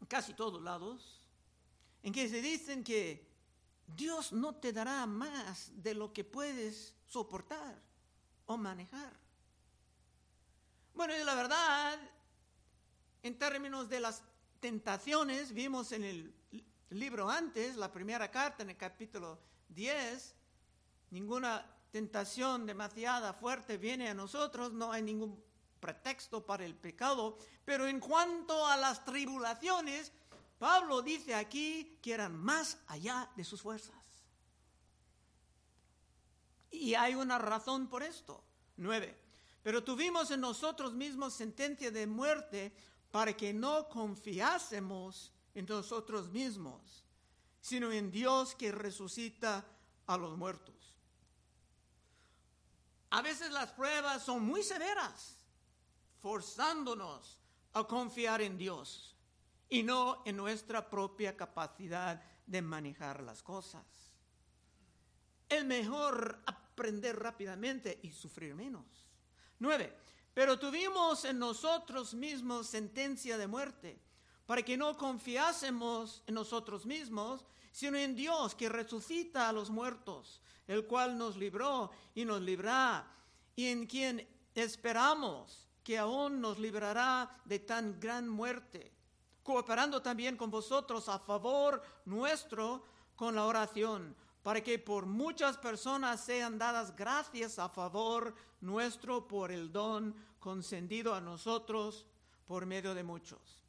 en 0.00 0.06
casi 0.06 0.34
todos 0.34 0.62
lados, 0.62 1.20
en 2.02 2.12
que 2.12 2.28
se 2.28 2.40
dicen 2.40 2.84
que 2.84 3.28
Dios 3.88 4.32
no 4.32 4.54
te 4.54 4.72
dará 4.72 5.04
más 5.06 5.72
de 5.82 5.94
lo 5.94 6.12
que 6.12 6.22
puedes 6.22 6.94
soportar 7.06 7.91
manejar. 8.58 9.12
Bueno, 10.94 11.16
y 11.16 11.24
la 11.24 11.34
verdad, 11.34 11.98
en 13.22 13.38
términos 13.38 13.88
de 13.88 14.00
las 14.00 14.22
tentaciones, 14.60 15.52
vimos 15.52 15.92
en 15.92 16.04
el 16.04 16.34
libro 16.90 17.30
antes, 17.30 17.76
la 17.76 17.90
primera 17.90 18.30
carta 18.30 18.62
en 18.62 18.70
el 18.70 18.76
capítulo 18.76 19.38
10, 19.70 20.34
ninguna 21.10 21.66
tentación 21.90 22.66
demasiada 22.66 23.32
fuerte 23.32 23.76
viene 23.76 24.08
a 24.08 24.14
nosotros, 24.14 24.72
no 24.72 24.92
hay 24.92 25.02
ningún 25.02 25.42
pretexto 25.80 26.44
para 26.44 26.64
el 26.64 26.74
pecado, 26.74 27.38
pero 27.64 27.86
en 27.86 27.98
cuanto 27.98 28.66
a 28.66 28.76
las 28.76 29.04
tribulaciones, 29.04 30.12
Pablo 30.58 31.02
dice 31.02 31.34
aquí 31.34 31.98
que 32.00 32.12
eran 32.12 32.36
más 32.36 32.78
allá 32.86 33.28
de 33.34 33.44
sus 33.44 33.60
fuerzas. 33.60 34.01
Y 36.72 36.94
hay 36.94 37.14
una 37.14 37.38
razón 37.38 37.86
por 37.86 38.02
esto. 38.02 38.42
Nueve. 38.76 39.16
Pero 39.62 39.84
tuvimos 39.84 40.30
en 40.32 40.40
nosotros 40.40 40.92
mismos 40.94 41.34
sentencia 41.34 41.90
de 41.92 42.06
muerte 42.06 42.74
para 43.12 43.36
que 43.36 43.52
no 43.52 43.88
confiásemos 43.88 45.30
en 45.54 45.66
nosotros 45.66 46.30
mismos, 46.30 47.04
sino 47.60 47.92
en 47.92 48.10
Dios 48.10 48.54
que 48.54 48.72
resucita 48.72 49.64
a 50.06 50.16
los 50.16 50.36
muertos. 50.36 50.74
A 53.10 53.20
veces 53.20 53.52
las 53.52 53.70
pruebas 53.72 54.24
son 54.24 54.44
muy 54.44 54.62
severas, 54.62 55.36
forzándonos 56.20 57.38
a 57.74 57.84
confiar 57.84 58.40
en 58.40 58.56
Dios 58.56 59.14
y 59.68 59.82
no 59.82 60.22
en 60.24 60.36
nuestra 60.36 60.88
propia 60.88 61.36
capacidad 61.36 62.22
de 62.46 62.62
manejar 62.62 63.22
las 63.22 63.42
cosas. 63.42 63.84
es 65.48 65.64
mejor 65.66 66.42
aprender 66.72 67.18
rápidamente 67.18 68.00
y 68.02 68.10
sufrir 68.10 68.54
menos. 68.54 69.06
Nueve, 69.58 69.94
pero 70.34 70.58
tuvimos 70.58 71.24
en 71.24 71.38
nosotros 71.38 72.14
mismos 72.14 72.66
sentencia 72.66 73.36
de 73.36 73.46
muerte, 73.46 74.00
para 74.46 74.62
que 74.62 74.76
no 74.76 74.96
confiásemos 74.96 76.22
en 76.26 76.34
nosotros 76.34 76.86
mismos, 76.86 77.44
sino 77.70 77.96
en 77.98 78.16
Dios 78.16 78.54
que 78.54 78.68
resucita 78.68 79.48
a 79.48 79.52
los 79.52 79.70
muertos, 79.70 80.40
el 80.66 80.86
cual 80.86 81.16
nos 81.16 81.36
libró 81.36 81.90
y 82.14 82.24
nos 82.24 82.40
librará, 82.40 83.06
y 83.54 83.66
en 83.66 83.86
quien 83.86 84.26
esperamos 84.54 85.68
que 85.84 85.98
aún 85.98 86.40
nos 86.40 86.58
librará 86.58 87.38
de 87.44 87.58
tan 87.58 88.00
gran 88.00 88.28
muerte, 88.28 88.92
cooperando 89.42 90.00
también 90.00 90.36
con 90.36 90.50
vosotros 90.50 91.08
a 91.08 91.18
favor 91.18 91.82
nuestro 92.06 92.84
con 93.14 93.34
la 93.34 93.44
oración, 93.44 94.16
para 94.42 94.62
que 94.62 94.78
por 94.78 95.06
muchas 95.06 95.56
personas 95.56 96.24
sean 96.24 96.58
dadas 96.58 96.96
gracias 96.96 97.58
a 97.58 97.68
favor 97.68 98.34
nuestro 98.60 99.26
por 99.28 99.52
el 99.52 99.72
don 99.72 100.14
concedido 100.40 101.14
a 101.14 101.20
nosotros 101.20 102.06
por 102.46 102.66
medio 102.66 102.94
de 102.94 103.04
muchos. 103.04 103.62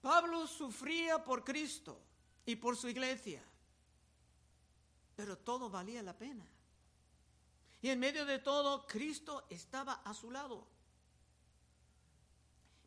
Pablo 0.00 0.46
sufría 0.46 1.22
por 1.22 1.44
Cristo 1.44 2.00
y 2.46 2.56
por 2.56 2.76
su 2.76 2.88
iglesia, 2.88 3.42
pero 5.14 5.38
todo 5.38 5.70
valía 5.70 6.02
la 6.02 6.16
pena. 6.16 6.46
Y 7.80 7.90
en 7.90 8.00
medio 8.00 8.26
de 8.26 8.40
todo, 8.40 8.86
Cristo 8.86 9.46
estaba 9.50 9.94
a 10.04 10.12
su 10.14 10.30
lado. 10.30 10.66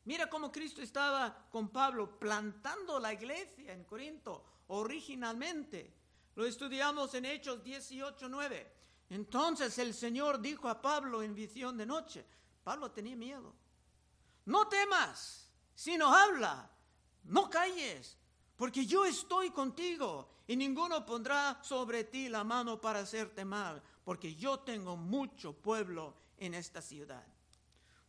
Mira 0.04 0.30
cómo 0.30 0.52
Cristo 0.52 0.82
estaba 0.82 1.48
con 1.50 1.70
Pablo 1.70 2.20
plantando 2.20 3.00
la 3.00 3.14
iglesia 3.14 3.72
en 3.72 3.86
Corinto 3.86 4.44
originalmente. 4.68 6.01
Lo 6.36 6.46
estudiamos 6.46 7.14
en 7.14 7.26
Hechos 7.26 7.64
18, 7.64 8.30
9. 8.30 8.74
Entonces 9.10 9.78
el 9.78 9.94
Señor 9.94 10.40
dijo 10.40 10.70
a 10.70 10.82
Pablo 10.82 11.22
en 11.22 11.36
visión 11.36 11.78
de 11.78 11.86
noche, 11.86 12.26
Pablo 12.64 12.92
tenía 12.92 13.16
miedo, 13.16 13.54
no 14.46 14.68
temas, 14.68 15.50
sino 15.76 16.14
habla, 16.14 16.70
no 17.24 17.50
calles, 17.50 18.18
porque 18.56 18.86
yo 18.86 19.04
estoy 19.04 19.52
contigo 19.52 20.30
y 20.48 20.56
ninguno 20.56 21.06
pondrá 21.06 21.60
sobre 21.62 22.06
ti 22.06 22.30
la 22.30 22.44
mano 22.44 22.80
para 22.80 23.00
hacerte 23.00 23.44
mal, 23.44 23.82
porque 24.04 24.36
yo 24.36 24.60
tengo 24.60 24.96
mucho 24.96 25.54
pueblo 25.54 26.16
en 26.38 26.54
esta 26.54 26.82
ciudad. 26.82 27.26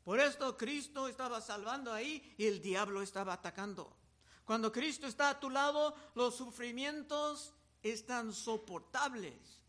Por 0.04 0.20
esto 0.20 0.56
Cristo 0.56 1.08
estaba 1.08 1.40
salvando 1.40 1.92
ahí 1.92 2.34
y 2.36 2.46
el 2.46 2.60
diablo 2.60 3.02
estaba 3.02 3.34
atacando. 3.34 3.96
Cuando 4.44 4.72
Cristo 4.72 5.06
está 5.06 5.30
a 5.30 5.40
tu 5.40 5.50
lado, 5.50 5.94
los 6.14 6.36
sufrimientos 6.36 7.54
están 7.82 8.32
soportables, 8.32 9.60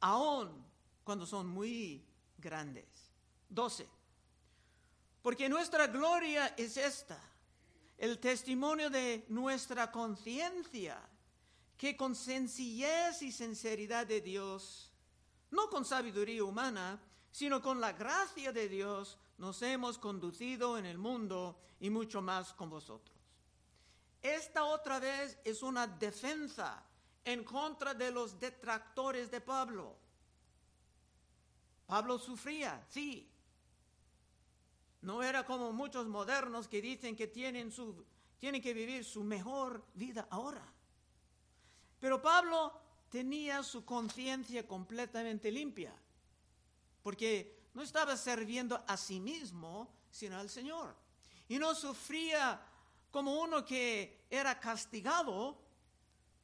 aun 0.00 0.64
cuando 1.04 1.26
son 1.26 1.46
muy 1.46 2.04
grandes. 2.38 2.86
12. 3.48 3.88
Porque 5.22 5.48
nuestra 5.48 5.86
gloria 5.86 6.54
es 6.56 6.76
esta, 6.76 7.20
el 7.98 8.18
testimonio 8.18 8.90
de 8.90 9.24
nuestra 9.28 9.90
conciencia, 9.90 11.00
que 11.76 11.96
con 11.96 12.14
sencillez 12.14 13.22
y 13.22 13.32
sinceridad 13.32 14.06
de 14.06 14.20
Dios 14.20 14.92
no 15.52 15.68
con 15.68 15.84
sabiduría 15.84 16.42
humana, 16.42 17.00
sino 17.30 17.62
con 17.62 17.80
la 17.80 17.92
gracia 17.92 18.52
de 18.52 18.68
Dios, 18.68 19.18
nos 19.38 19.62
hemos 19.62 19.98
conducido 19.98 20.76
en 20.78 20.86
el 20.86 20.98
mundo 20.98 21.58
y 21.78 21.90
mucho 21.90 22.20
más 22.20 22.52
con 22.54 22.70
vosotros. 22.70 23.11
Esta 24.22 24.64
otra 24.64 25.00
vez 25.00 25.38
es 25.44 25.62
una 25.62 25.86
defensa 25.86 26.84
en 27.24 27.42
contra 27.42 27.92
de 27.92 28.10
los 28.10 28.38
detractores 28.38 29.30
de 29.30 29.40
Pablo. 29.40 29.96
Pablo 31.86 32.18
sufría, 32.18 32.84
sí. 32.88 33.28
No 35.02 35.22
era 35.22 35.44
como 35.44 35.72
muchos 35.72 36.06
modernos 36.06 36.68
que 36.68 36.80
dicen 36.80 37.16
que 37.16 37.26
tienen, 37.26 37.72
que 38.40 38.74
vivir 38.74 39.04
su 39.04 39.24
mejor 39.24 39.84
vida 39.94 40.28
ahora. 40.30 40.64
Pero 41.98 42.22
Pablo 42.22 42.80
tenía 43.08 43.62
su 43.64 43.84
conciencia 43.84 44.66
completamente 44.66 45.50
limpia, 45.50 45.92
porque 47.02 47.68
no 47.74 47.82
estaba 47.82 48.16
sirviendo 48.16 48.82
a 48.86 48.96
sí 48.96 49.18
mismo, 49.18 49.92
sino 50.10 50.38
al 50.38 50.48
Señor. 50.48 50.94
Y 51.48 51.58
no 51.58 51.74
sufría 51.74 52.60
como 53.12 53.40
uno 53.40 53.64
que 53.64 54.24
era 54.28 54.58
castigado, 54.58 55.56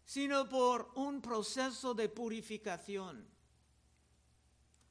sino 0.04 0.48
por 0.48 0.92
un 0.94 1.20
proceso 1.20 1.94
de 1.94 2.08
purificación. 2.08 3.26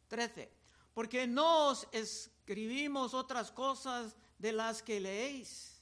13. 0.09 0.51
Porque 0.93 1.27
no 1.27 1.67
os 1.69 1.87
escribimos 1.91 3.13
otras 3.13 3.51
cosas 3.51 4.15
de 4.39 4.51
las 4.51 4.81
que 4.81 4.99
leéis 4.99 5.81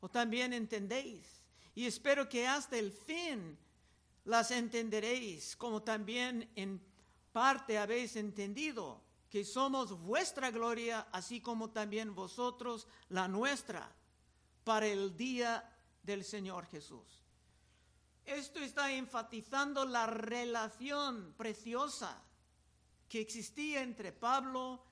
o 0.00 0.08
también 0.10 0.52
entendéis. 0.52 1.42
Y 1.74 1.86
espero 1.86 2.28
que 2.28 2.46
hasta 2.46 2.76
el 2.76 2.90
fin 2.90 3.56
las 4.24 4.50
entenderéis, 4.50 5.56
como 5.56 5.82
también 5.82 6.50
en 6.56 6.80
parte 7.32 7.78
habéis 7.78 8.16
entendido, 8.16 9.00
que 9.30 9.44
somos 9.44 9.92
vuestra 9.98 10.50
gloria, 10.50 11.08
así 11.12 11.40
como 11.40 11.70
también 11.70 12.14
vosotros 12.14 12.86
la 13.08 13.26
nuestra, 13.28 13.92
para 14.64 14.86
el 14.86 15.16
día 15.16 15.70
del 16.02 16.24
Señor 16.24 16.66
Jesús. 16.66 17.22
Esto 18.24 18.60
está 18.60 18.90
enfatizando 18.92 19.84
la 19.84 20.06
relación 20.06 21.34
preciosa 21.36 22.22
que 23.08 23.20
existía 23.20 23.82
entre 23.82 24.12
Pablo 24.12 24.82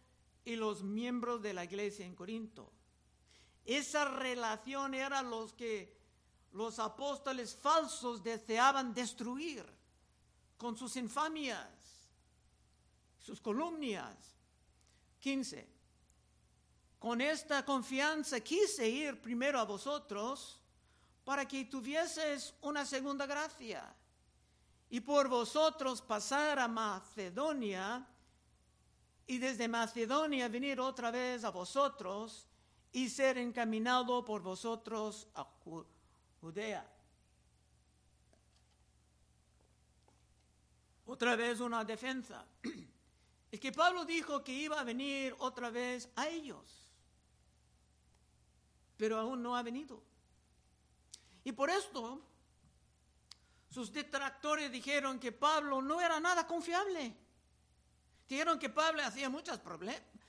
y 0.45 0.57
los 0.57 0.83
miembros 0.83 1.41
de 1.41 1.55
la 1.55 1.65
iglesia 1.65 2.05
en 2.05 2.15
Corinto. 2.15 2.71
Esa 3.65 4.05
relación 4.05 4.95
era 4.95 5.23
los 5.23 5.55
que 5.55 5.97
los 6.53 6.79
apóstoles 6.79 7.55
falsos 7.57 8.23
deseaban 8.23 8.93
destruir 8.93 9.65
con 10.59 10.77
sus 10.77 10.97
infamias, 10.97 12.11
sus 13.19 13.41
columnias. 13.41 14.17
15. 15.21 15.72
Con 17.03 17.21
esta 17.21 17.65
confianza 17.65 18.38
quise 18.38 18.88
ir 18.88 19.21
primero 19.21 19.59
a 19.59 19.65
vosotros 19.65 20.61
para 21.25 21.49
que 21.49 21.65
tuvieses 21.65 22.55
una 22.61 22.87
segunda 22.87 23.27
gracia 23.27 23.93
y 24.88 25.01
por 25.01 25.27
vosotros 25.27 26.01
pasar 26.01 26.61
a 26.61 26.69
Macedonia 26.69 28.07
y 29.27 29.37
desde 29.38 29.67
Macedonia 29.67 30.47
venir 30.47 30.79
otra 30.79 31.11
vez 31.11 31.43
a 31.43 31.51
vosotros 31.51 32.47
y 32.93 33.09
ser 33.09 33.37
encaminado 33.37 34.25
por 34.25 34.41
vosotros 34.41 35.27
a 35.35 35.45
Judea. 36.41 36.88
Otra 41.07 41.35
vez 41.35 41.59
una 41.59 41.85
defensa. 41.85 42.47
Es 43.51 43.61
que 43.61 43.73
Pablo 43.73 44.05
dijo 44.07 44.43
que 44.43 44.53
iba 44.53 44.81
a 44.81 44.85
venir 44.85 45.35
otra 45.41 45.69
vez 45.69 46.09
a 46.17 46.27
ellos, 46.27 46.82
pero 49.03 49.19
aún 49.19 49.43
no 49.43 49.57
ha 49.57 49.65
venido. 49.65 50.01
Y 51.43 51.51
por 51.51 51.69
esto 51.71 52.23
sus 53.69 53.93
detractores 53.93 54.71
dijeron 54.71 55.19
que 55.19 55.33
Pablo 55.33 55.83
no 55.83 56.01
era 56.01 56.21
nada 56.21 56.47
confiable. 56.47 57.12
Dijeron 58.29 58.61
que 58.61 58.69
Pablo 58.69 59.03
hacía 59.03 59.29
muchas 59.29 59.61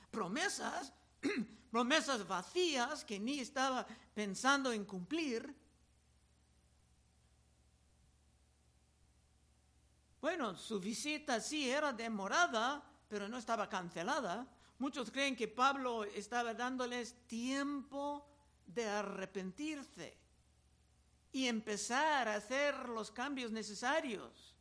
promesas, 0.09 0.91
promesas 1.71 2.27
vacías 2.27 3.05
que 3.05 3.19
ni 3.19 3.41
estaba 3.41 3.85
pensando 4.15 4.71
en 4.71 4.85
cumplir. 4.85 5.55
Bueno, 10.19 10.57
su 10.57 10.79
visita 10.79 11.39
sí 11.39 11.69
era 11.69 11.93
demorada, 11.93 12.83
pero 13.07 13.27
no 13.27 13.37
estaba 13.37 13.69
cancelada. 13.69 14.47
Muchos 14.79 15.11
creen 15.11 15.35
que 15.35 15.47
Pablo 15.47 16.05
estaba 16.05 16.55
dándoles 16.55 17.27
tiempo 17.27 18.32
de 18.73 18.87
arrepentirse 18.87 20.17
y 21.31 21.47
empezar 21.47 22.27
a 22.27 22.35
hacer 22.35 22.89
los 22.89 23.11
cambios 23.11 23.51
necesarios. 23.51 24.55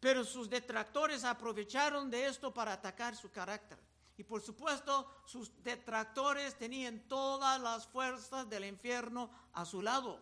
Pero 0.00 0.24
sus 0.24 0.50
detractores 0.50 1.24
aprovecharon 1.24 2.10
de 2.10 2.26
esto 2.26 2.52
para 2.52 2.72
atacar 2.72 3.16
su 3.16 3.30
carácter. 3.30 3.78
Y 4.18 4.24
por 4.24 4.40
supuesto, 4.40 5.22
sus 5.26 5.50
detractores 5.62 6.56
tenían 6.56 7.00
todas 7.08 7.60
las 7.60 7.86
fuerzas 7.86 8.48
del 8.48 8.64
infierno 8.64 9.30
a 9.52 9.64
su 9.64 9.82
lado. 9.82 10.20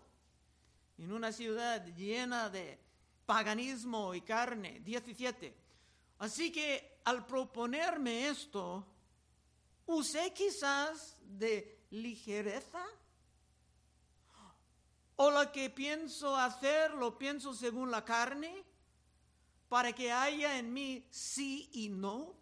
En 0.98 1.12
una 1.12 1.32
ciudad 1.32 1.84
llena 1.94 2.48
de 2.50 2.78
paganismo 3.24 4.14
y 4.14 4.20
carne. 4.20 4.80
17. 4.80 5.54
Así 6.18 6.52
que 6.52 7.00
al 7.04 7.26
proponerme 7.26 8.28
esto, 8.28 8.86
usé 9.86 10.32
quizás 10.32 11.16
de 11.20 11.83
ligereza. 12.02 12.84
O 15.16 15.30
lo 15.30 15.52
que 15.52 15.70
pienso 15.70 16.36
hacer 16.36 16.90
lo 16.92 17.16
pienso 17.16 17.54
según 17.54 17.90
la 17.90 18.04
carne. 18.04 18.64
para 19.68 19.92
que 19.92 20.12
haya 20.12 20.56
en 20.56 20.72
mí 20.72 21.04
sí 21.10 21.68
y 21.72 21.88
no? 21.88 22.32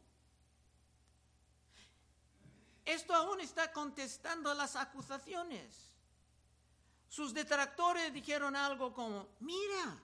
Esto 2.84 3.14
aún 3.14 3.40
está 3.40 3.72
contestando 3.72 4.50
a 4.50 4.54
las 4.54 4.76
acusaciones. 4.76 5.92
Sus 7.08 7.32
detractores 7.32 8.12
dijeron 8.12 8.56
algo 8.56 8.92
como, 8.92 9.28
mira, 9.40 10.02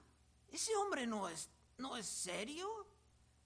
ese 0.51 0.75
hombre 0.77 1.07
no 1.07 1.29
es, 1.29 1.49
no 1.77 1.97
es 1.97 2.07
serio. 2.07 2.87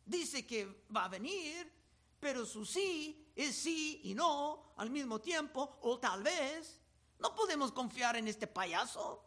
Dice 0.05 0.47
que 0.47 0.85
va 0.95 1.07
a 1.07 1.09
venir, 1.09 1.73
pero 2.21 2.45
su 2.45 2.65
sí 2.67 3.22
es 3.35 3.57
sí 3.57 4.01
y 4.05 4.15
no 4.15 4.75
al 4.77 4.91
mismo 4.91 5.21
tiempo, 5.21 5.79
o 5.83 5.99
tal 5.99 6.23
vez. 6.23 6.81
No 7.19 7.35
podemos 7.35 7.73
confiar 7.73 8.17
en 8.17 8.29
este 8.29 8.47
payaso. 8.47 9.25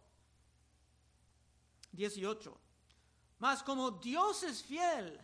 18. 1.92 2.60
Mas 3.40 3.64
como 3.64 3.92
Dios 3.92 4.44
es 4.44 4.64
fiel, 4.64 5.20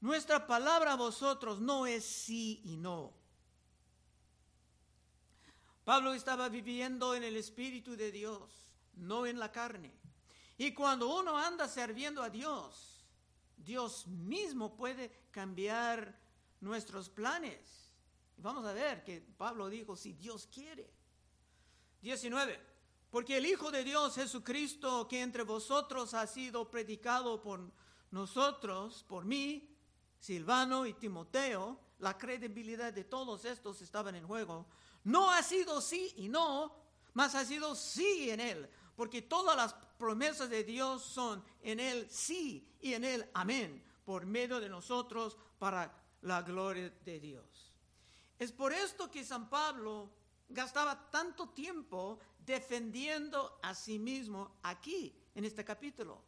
nuestra 0.00 0.46
palabra 0.46 0.92
a 0.92 0.96
vosotros 0.96 1.60
no 1.60 1.86
es 1.86 2.04
sí 2.04 2.60
y 2.64 2.76
no. 2.76 3.12
Pablo 5.84 6.12
estaba 6.12 6.48
viviendo 6.48 7.14
en 7.14 7.24
el 7.24 7.36
Espíritu 7.36 7.96
de 7.96 8.12
Dios, 8.12 8.76
no 8.94 9.26
en 9.26 9.38
la 9.38 9.50
carne. 9.50 9.92
Y 10.58 10.72
cuando 10.74 11.18
uno 11.18 11.38
anda 11.38 11.66
sirviendo 11.66 12.22
a 12.22 12.28
Dios, 12.28 13.06
Dios 13.56 14.06
mismo 14.06 14.76
puede 14.76 15.10
cambiar 15.30 16.18
nuestros 16.60 17.08
planes. 17.08 17.87
Vamos 18.38 18.64
a 18.64 18.72
ver 18.72 19.02
que 19.02 19.20
Pablo 19.20 19.68
dijo, 19.68 19.96
si 19.96 20.12
Dios 20.12 20.48
quiere. 20.52 20.90
19. 22.02 22.60
Porque 23.10 23.38
el 23.38 23.46
Hijo 23.46 23.70
de 23.70 23.84
Dios 23.84 24.14
Jesucristo, 24.14 25.08
que 25.08 25.22
entre 25.22 25.42
vosotros 25.42 26.14
ha 26.14 26.26
sido 26.26 26.70
predicado 26.70 27.40
por 27.40 27.60
nosotros, 28.10 29.04
por 29.08 29.24
mí, 29.24 29.74
Silvano 30.20 30.86
y 30.86 30.94
Timoteo, 30.94 31.80
la 31.98 32.16
credibilidad 32.16 32.92
de 32.92 33.04
todos 33.04 33.44
estos 33.44 33.82
estaban 33.82 34.14
en 34.14 34.26
juego. 34.26 34.66
No 35.04 35.30
ha 35.30 35.42
sido 35.42 35.80
sí 35.80 36.12
y 36.16 36.28
no, 36.28 36.74
mas 37.14 37.34
ha 37.34 37.44
sido 37.44 37.74
sí 37.74 38.30
en 38.30 38.40
él, 38.40 38.68
porque 38.94 39.22
todas 39.22 39.56
las 39.56 39.74
promesas 39.98 40.50
de 40.50 40.64
Dios 40.64 41.02
son 41.02 41.42
en 41.62 41.80
él 41.80 42.06
sí 42.10 42.68
y 42.80 42.94
en 42.94 43.04
él 43.04 43.28
amén, 43.34 43.82
por 44.04 44.26
medio 44.26 44.60
de 44.60 44.68
nosotros 44.68 45.36
para 45.58 45.92
la 46.22 46.42
gloria 46.42 46.90
de 47.04 47.20
Dios. 47.20 47.67
Es 48.38 48.52
por 48.52 48.72
esto 48.72 49.10
que 49.10 49.24
San 49.24 49.48
Pablo 49.48 50.10
gastaba 50.48 51.10
tanto 51.10 51.48
tiempo 51.50 52.20
defendiendo 52.38 53.58
a 53.62 53.74
sí 53.74 53.98
mismo 53.98 54.56
aquí, 54.62 55.14
en 55.34 55.44
este 55.44 55.64
capítulo. 55.64 56.22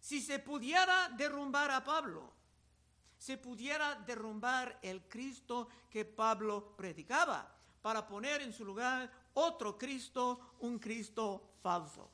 Si 0.00 0.20
se 0.20 0.38
pudiera 0.38 1.08
derrumbar 1.10 1.70
a 1.70 1.84
Pablo, 1.84 2.32
se 3.16 3.38
pudiera 3.38 3.94
derrumbar 3.94 4.78
el 4.82 5.08
Cristo 5.08 5.68
que 5.88 6.04
Pablo 6.04 6.74
predicaba, 6.76 7.48
para 7.80 8.06
poner 8.06 8.42
en 8.42 8.52
su 8.52 8.64
lugar 8.64 9.10
otro 9.34 9.78
Cristo, 9.78 10.54
un 10.60 10.78
Cristo 10.78 11.54
falso. 11.62 12.10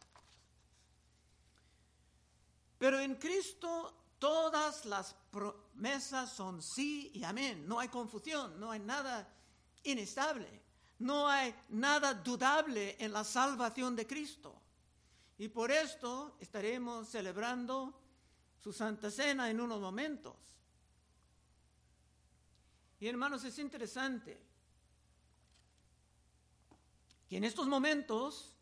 Pero 2.78 2.98
en 3.00 3.16
Cristo 3.16 3.97
todas 4.18 4.84
las 4.84 5.14
promesas 5.30 6.30
son 6.32 6.62
sí 6.62 7.10
y 7.14 7.24
amén. 7.24 7.66
No 7.68 7.80
hay 7.80 7.88
confusión, 7.88 8.58
no 8.58 8.70
hay 8.70 8.80
nada 8.80 9.28
inestable. 9.84 10.62
No 10.98 11.28
hay 11.28 11.54
nada 11.68 12.12
dudable 12.12 12.96
en 12.98 13.12
la 13.12 13.22
salvación 13.22 13.94
de 13.94 14.06
Cristo. 14.06 14.60
Y 15.38 15.48
por 15.48 15.70
esto 15.70 16.36
estaremos 16.40 17.08
celebrando 17.08 17.94
su 18.58 18.72
Santa 18.72 19.10
Cena 19.10 19.48
en 19.48 19.60
unos 19.60 19.80
momentos. 19.80 20.34
Y 22.98 23.06
hermanos, 23.06 23.44
es 23.44 23.56
interesante 23.60 24.40
que 27.28 27.36
en 27.36 27.44
estos 27.44 27.68
momentos 27.68 28.57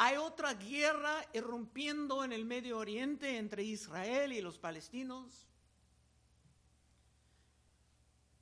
hay 0.00 0.16
otra 0.16 0.54
guerra 0.54 1.26
irrumpiendo 1.32 2.22
en 2.22 2.32
el 2.32 2.44
Medio 2.44 2.78
Oriente 2.78 3.36
entre 3.36 3.64
Israel 3.64 4.32
y 4.32 4.40
los 4.40 4.56
palestinos. 4.56 5.48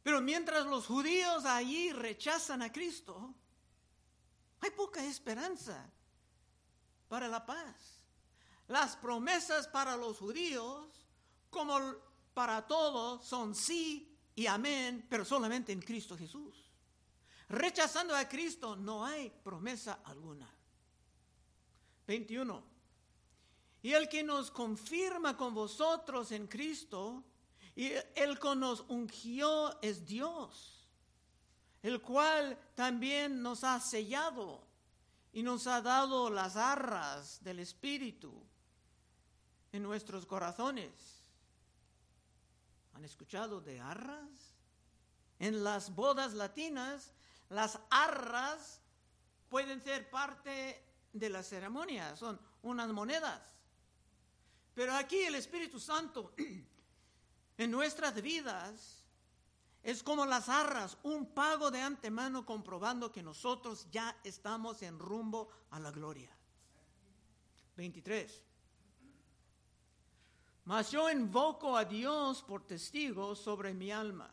Pero 0.02 0.20
mientras 0.20 0.66
los 0.66 0.86
judíos 0.86 1.46
allí 1.46 1.92
rechazan 1.92 2.60
a 2.60 2.70
Cristo, 2.70 3.34
hay 4.60 4.70
poca 4.70 5.02
esperanza 5.02 5.90
para 7.08 7.26
la 7.26 7.46
paz. 7.46 8.04
Las 8.68 8.94
promesas 8.94 9.66
para 9.66 9.96
los 9.96 10.18
judíos, 10.18 11.06
como 11.48 11.80
para 12.34 12.66
todos, 12.66 13.24
son 13.24 13.54
sí 13.54 14.14
y 14.34 14.46
amén, 14.46 15.06
pero 15.08 15.24
solamente 15.24 15.72
en 15.72 15.80
Cristo 15.80 16.18
Jesús. 16.18 16.70
Rechazando 17.48 18.14
a 18.14 18.28
Cristo 18.28 18.76
no 18.76 19.06
hay 19.06 19.30
promesa 19.30 20.00
alguna. 20.04 20.55
21. 22.06 22.62
Y 23.82 23.92
el 23.92 24.08
que 24.08 24.22
nos 24.22 24.50
confirma 24.50 25.36
con 25.36 25.54
vosotros 25.54 26.32
en 26.32 26.46
Cristo, 26.46 27.22
y 27.74 27.92
el 28.14 28.38
que 28.38 28.56
nos 28.56 28.80
ungió 28.88 29.80
es 29.82 30.06
Dios, 30.06 30.88
el 31.82 32.00
cual 32.00 32.58
también 32.74 33.42
nos 33.42 33.64
ha 33.64 33.78
sellado 33.80 34.66
y 35.32 35.42
nos 35.42 35.66
ha 35.66 35.82
dado 35.82 36.30
las 36.30 36.56
arras 36.56 37.44
del 37.44 37.60
Espíritu 37.60 38.32
en 39.72 39.82
nuestros 39.82 40.24
corazones. 40.24 40.90
¿Han 42.94 43.04
escuchado 43.04 43.60
de 43.60 43.78
arras? 43.78 44.54
En 45.38 45.62
las 45.62 45.94
bodas 45.94 46.32
latinas, 46.32 47.12
las 47.50 47.78
arras 47.90 48.80
pueden 49.50 49.82
ser 49.82 50.08
parte 50.08 50.82
de 51.12 51.28
la 51.30 51.42
ceremonia, 51.42 52.16
son 52.16 52.38
unas 52.62 52.92
monedas. 52.92 53.40
Pero 54.74 54.94
aquí 54.94 55.18
el 55.22 55.34
Espíritu 55.36 55.80
Santo 55.80 56.34
en 57.58 57.70
nuestras 57.70 58.20
vidas 58.20 59.02
es 59.82 60.02
como 60.02 60.26
las 60.26 60.48
arras, 60.48 60.98
un 61.04 61.26
pago 61.26 61.70
de 61.70 61.80
antemano 61.80 62.44
comprobando 62.44 63.12
que 63.12 63.22
nosotros 63.22 63.86
ya 63.90 64.18
estamos 64.24 64.82
en 64.82 64.98
rumbo 64.98 65.48
a 65.70 65.78
la 65.78 65.92
gloria. 65.92 66.36
23. 67.76 68.42
Mas 70.64 70.90
yo 70.90 71.08
invoco 71.08 71.76
a 71.76 71.84
Dios 71.84 72.42
por 72.42 72.66
testigo 72.66 73.36
sobre 73.36 73.72
mi 73.72 73.92
alma, 73.92 74.28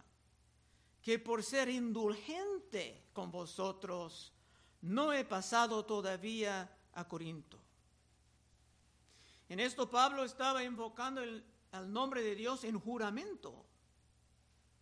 que 1.01 1.19
por 1.19 1.43
ser 1.43 1.69
indulgente 1.69 3.09
con 3.13 3.29
vosotros, 3.29 4.33
no 4.83 5.13
he 5.13 5.23
pasado 5.23 5.85
todavía 5.85 6.69
a 6.93 7.07
Corinto. 7.07 7.57
En 9.47 9.59
esto 9.59 9.89
Pablo 9.89 10.23
estaba 10.23 10.63
invocando 10.63 11.21
el, 11.21 11.43
al 11.71 11.91
nombre 11.91 12.21
de 12.21 12.35
Dios 12.35 12.63
en 12.63 12.79
juramento 12.79 13.65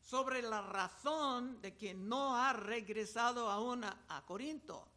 sobre 0.02 0.42
la 0.42 0.62
razón 0.62 1.62
de 1.62 1.78
que 1.78 1.94
no 1.94 2.36
ha 2.36 2.52
regresado 2.54 3.50
aún 3.50 3.84
a, 3.84 4.06
a 4.10 4.26
Corinto. 4.26 4.88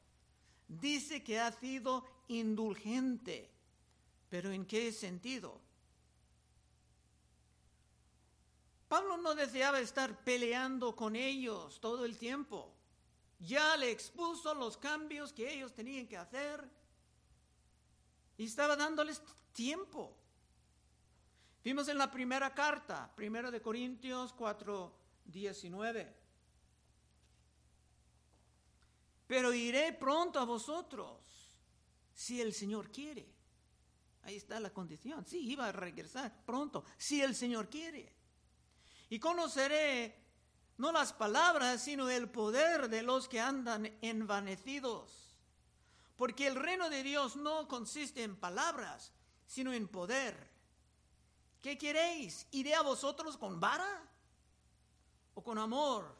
Dice 0.66 1.22
que 1.22 1.38
ha 1.38 1.52
sido 1.52 2.04
indulgente, 2.28 3.50
pero 4.30 4.50
¿en 4.50 4.64
qué 4.64 4.90
sentido? 4.90 5.60
Pablo 8.88 9.18
no 9.18 9.34
deseaba 9.34 9.80
estar 9.80 10.24
peleando 10.24 10.96
con 10.96 11.14
ellos 11.14 11.78
todo 11.80 12.06
el 12.06 12.16
tiempo. 12.16 12.72
Ya 13.44 13.76
le 13.76 13.90
expuso 13.90 14.54
los 14.54 14.78
cambios 14.78 15.32
que 15.32 15.52
ellos 15.52 15.74
tenían 15.74 16.06
que 16.06 16.16
hacer 16.16 16.66
y 18.38 18.46
estaba 18.46 18.74
dándoles 18.74 19.22
tiempo. 19.52 20.16
Vimos 21.62 21.88
en 21.88 21.98
la 21.98 22.10
primera 22.10 22.54
carta, 22.54 23.12
primero 23.14 23.50
de 23.50 23.60
Corintios 23.60 24.32
4, 24.32 24.94
19. 25.26 26.16
Pero 29.26 29.52
iré 29.52 29.92
pronto 29.92 30.38
a 30.38 30.44
vosotros, 30.44 31.20
si 32.14 32.40
el 32.40 32.54
Señor 32.54 32.90
quiere. 32.90 33.30
Ahí 34.22 34.36
está 34.36 34.58
la 34.58 34.72
condición. 34.72 35.26
Sí, 35.26 35.50
iba 35.50 35.66
a 35.66 35.72
regresar 35.72 36.44
pronto, 36.46 36.84
si 36.96 37.20
el 37.20 37.34
Señor 37.34 37.68
quiere. 37.68 38.10
Y 39.10 39.18
conoceré 39.18 40.23
no 40.76 40.92
las 40.92 41.12
palabras, 41.12 41.82
sino 41.82 42.08
el 42.10 42.28
poder 42.28 42.88
de 42.88 43.02
los 43.02 43.28
que 43.28 43.40
andan 43.40 43.86
envanecidos. 44.02 45.24
Porque 46.16 46.46
el 46.46 46.54
reino 46.54 46.90
de 46.90 47.02
Dios 47.02 47.36
no 47.36 47.66
consiste 47.68 48.22
en 48.22 48.36
palabras, 48.36 49.12
sino 49.46 49.72
en 49.72 49.88
poder. 49.88 50.54
¿Qué 51.60 51.78
queréis? 51.78 52.46
¿Iré 52.52 52.74
a 52.74 52.82
vosotros 52.82 53.36
con 53.36 53.58
vara 53.58 54.02
o 55.34 55.42
con 55.42 55.58
amor 55.58 56.14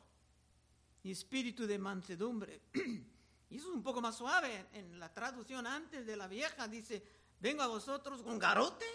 y 1.02 1.10
espíritu 1.10 1.66
de 1.66 1.78
mansedumbre? 1.78 2.62
y 3.50 3.56
eso 3.56 3.68
es 3.68 3.74
un 3.74 3.82
poco 3.82 4.00
más 4.00 4.16
suave. 4.16 4.66
En 4.72 4.98
la 4.98 5.12
traducción 5.12 5.66
antes 5.66 6.06
de 6.06 6.16
la 6.16 6.26
vieja 6.26 6.66
dice, 6.66 7.02
vengo 7.40 7.62
a 7.62 7.66
vosotros 7.66 8.22
con 8.22 8.38
garote. 8.38 8.86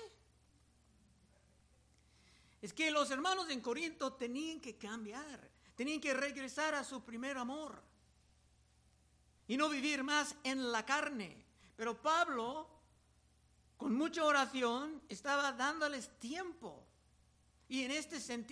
es 2.61 2.73
que 2.73 2.91
los 2.91 3.09
hermanos 3.11 3.49
en 3.49 3.61
Corinto 3.61 4.13
tenían 4.13 4.59
que 4.59 4.75
cambiar, 4.75 5.48
tenían 5.79 6.01
que 6.01 6.13
regresar 6.13 6.75
a 6.75 6.83
su 6.83 7.05
primer 7.05 7.37
amor 7.37 7.81
y 9.47 9.55
no 9.55 9.69
vivir 9.69 10.03
más 10.03 10.35
en 10.43 10.73
la 10.73 10.85
carne. 10.85 11.45
Pero 11.77 12.01
Pablo, 12.01 12.67
con 13.77 13.95
mucha 13.95 14.25
oración, 14.25 15.01
estaba 15.07 15.53
dándoles 15.53 16.09
tiempo. 16.19 16.85
Y 17.69 17.83
en 17.83 17.91
este 17.91 18.19
sentido, 18.19 18.45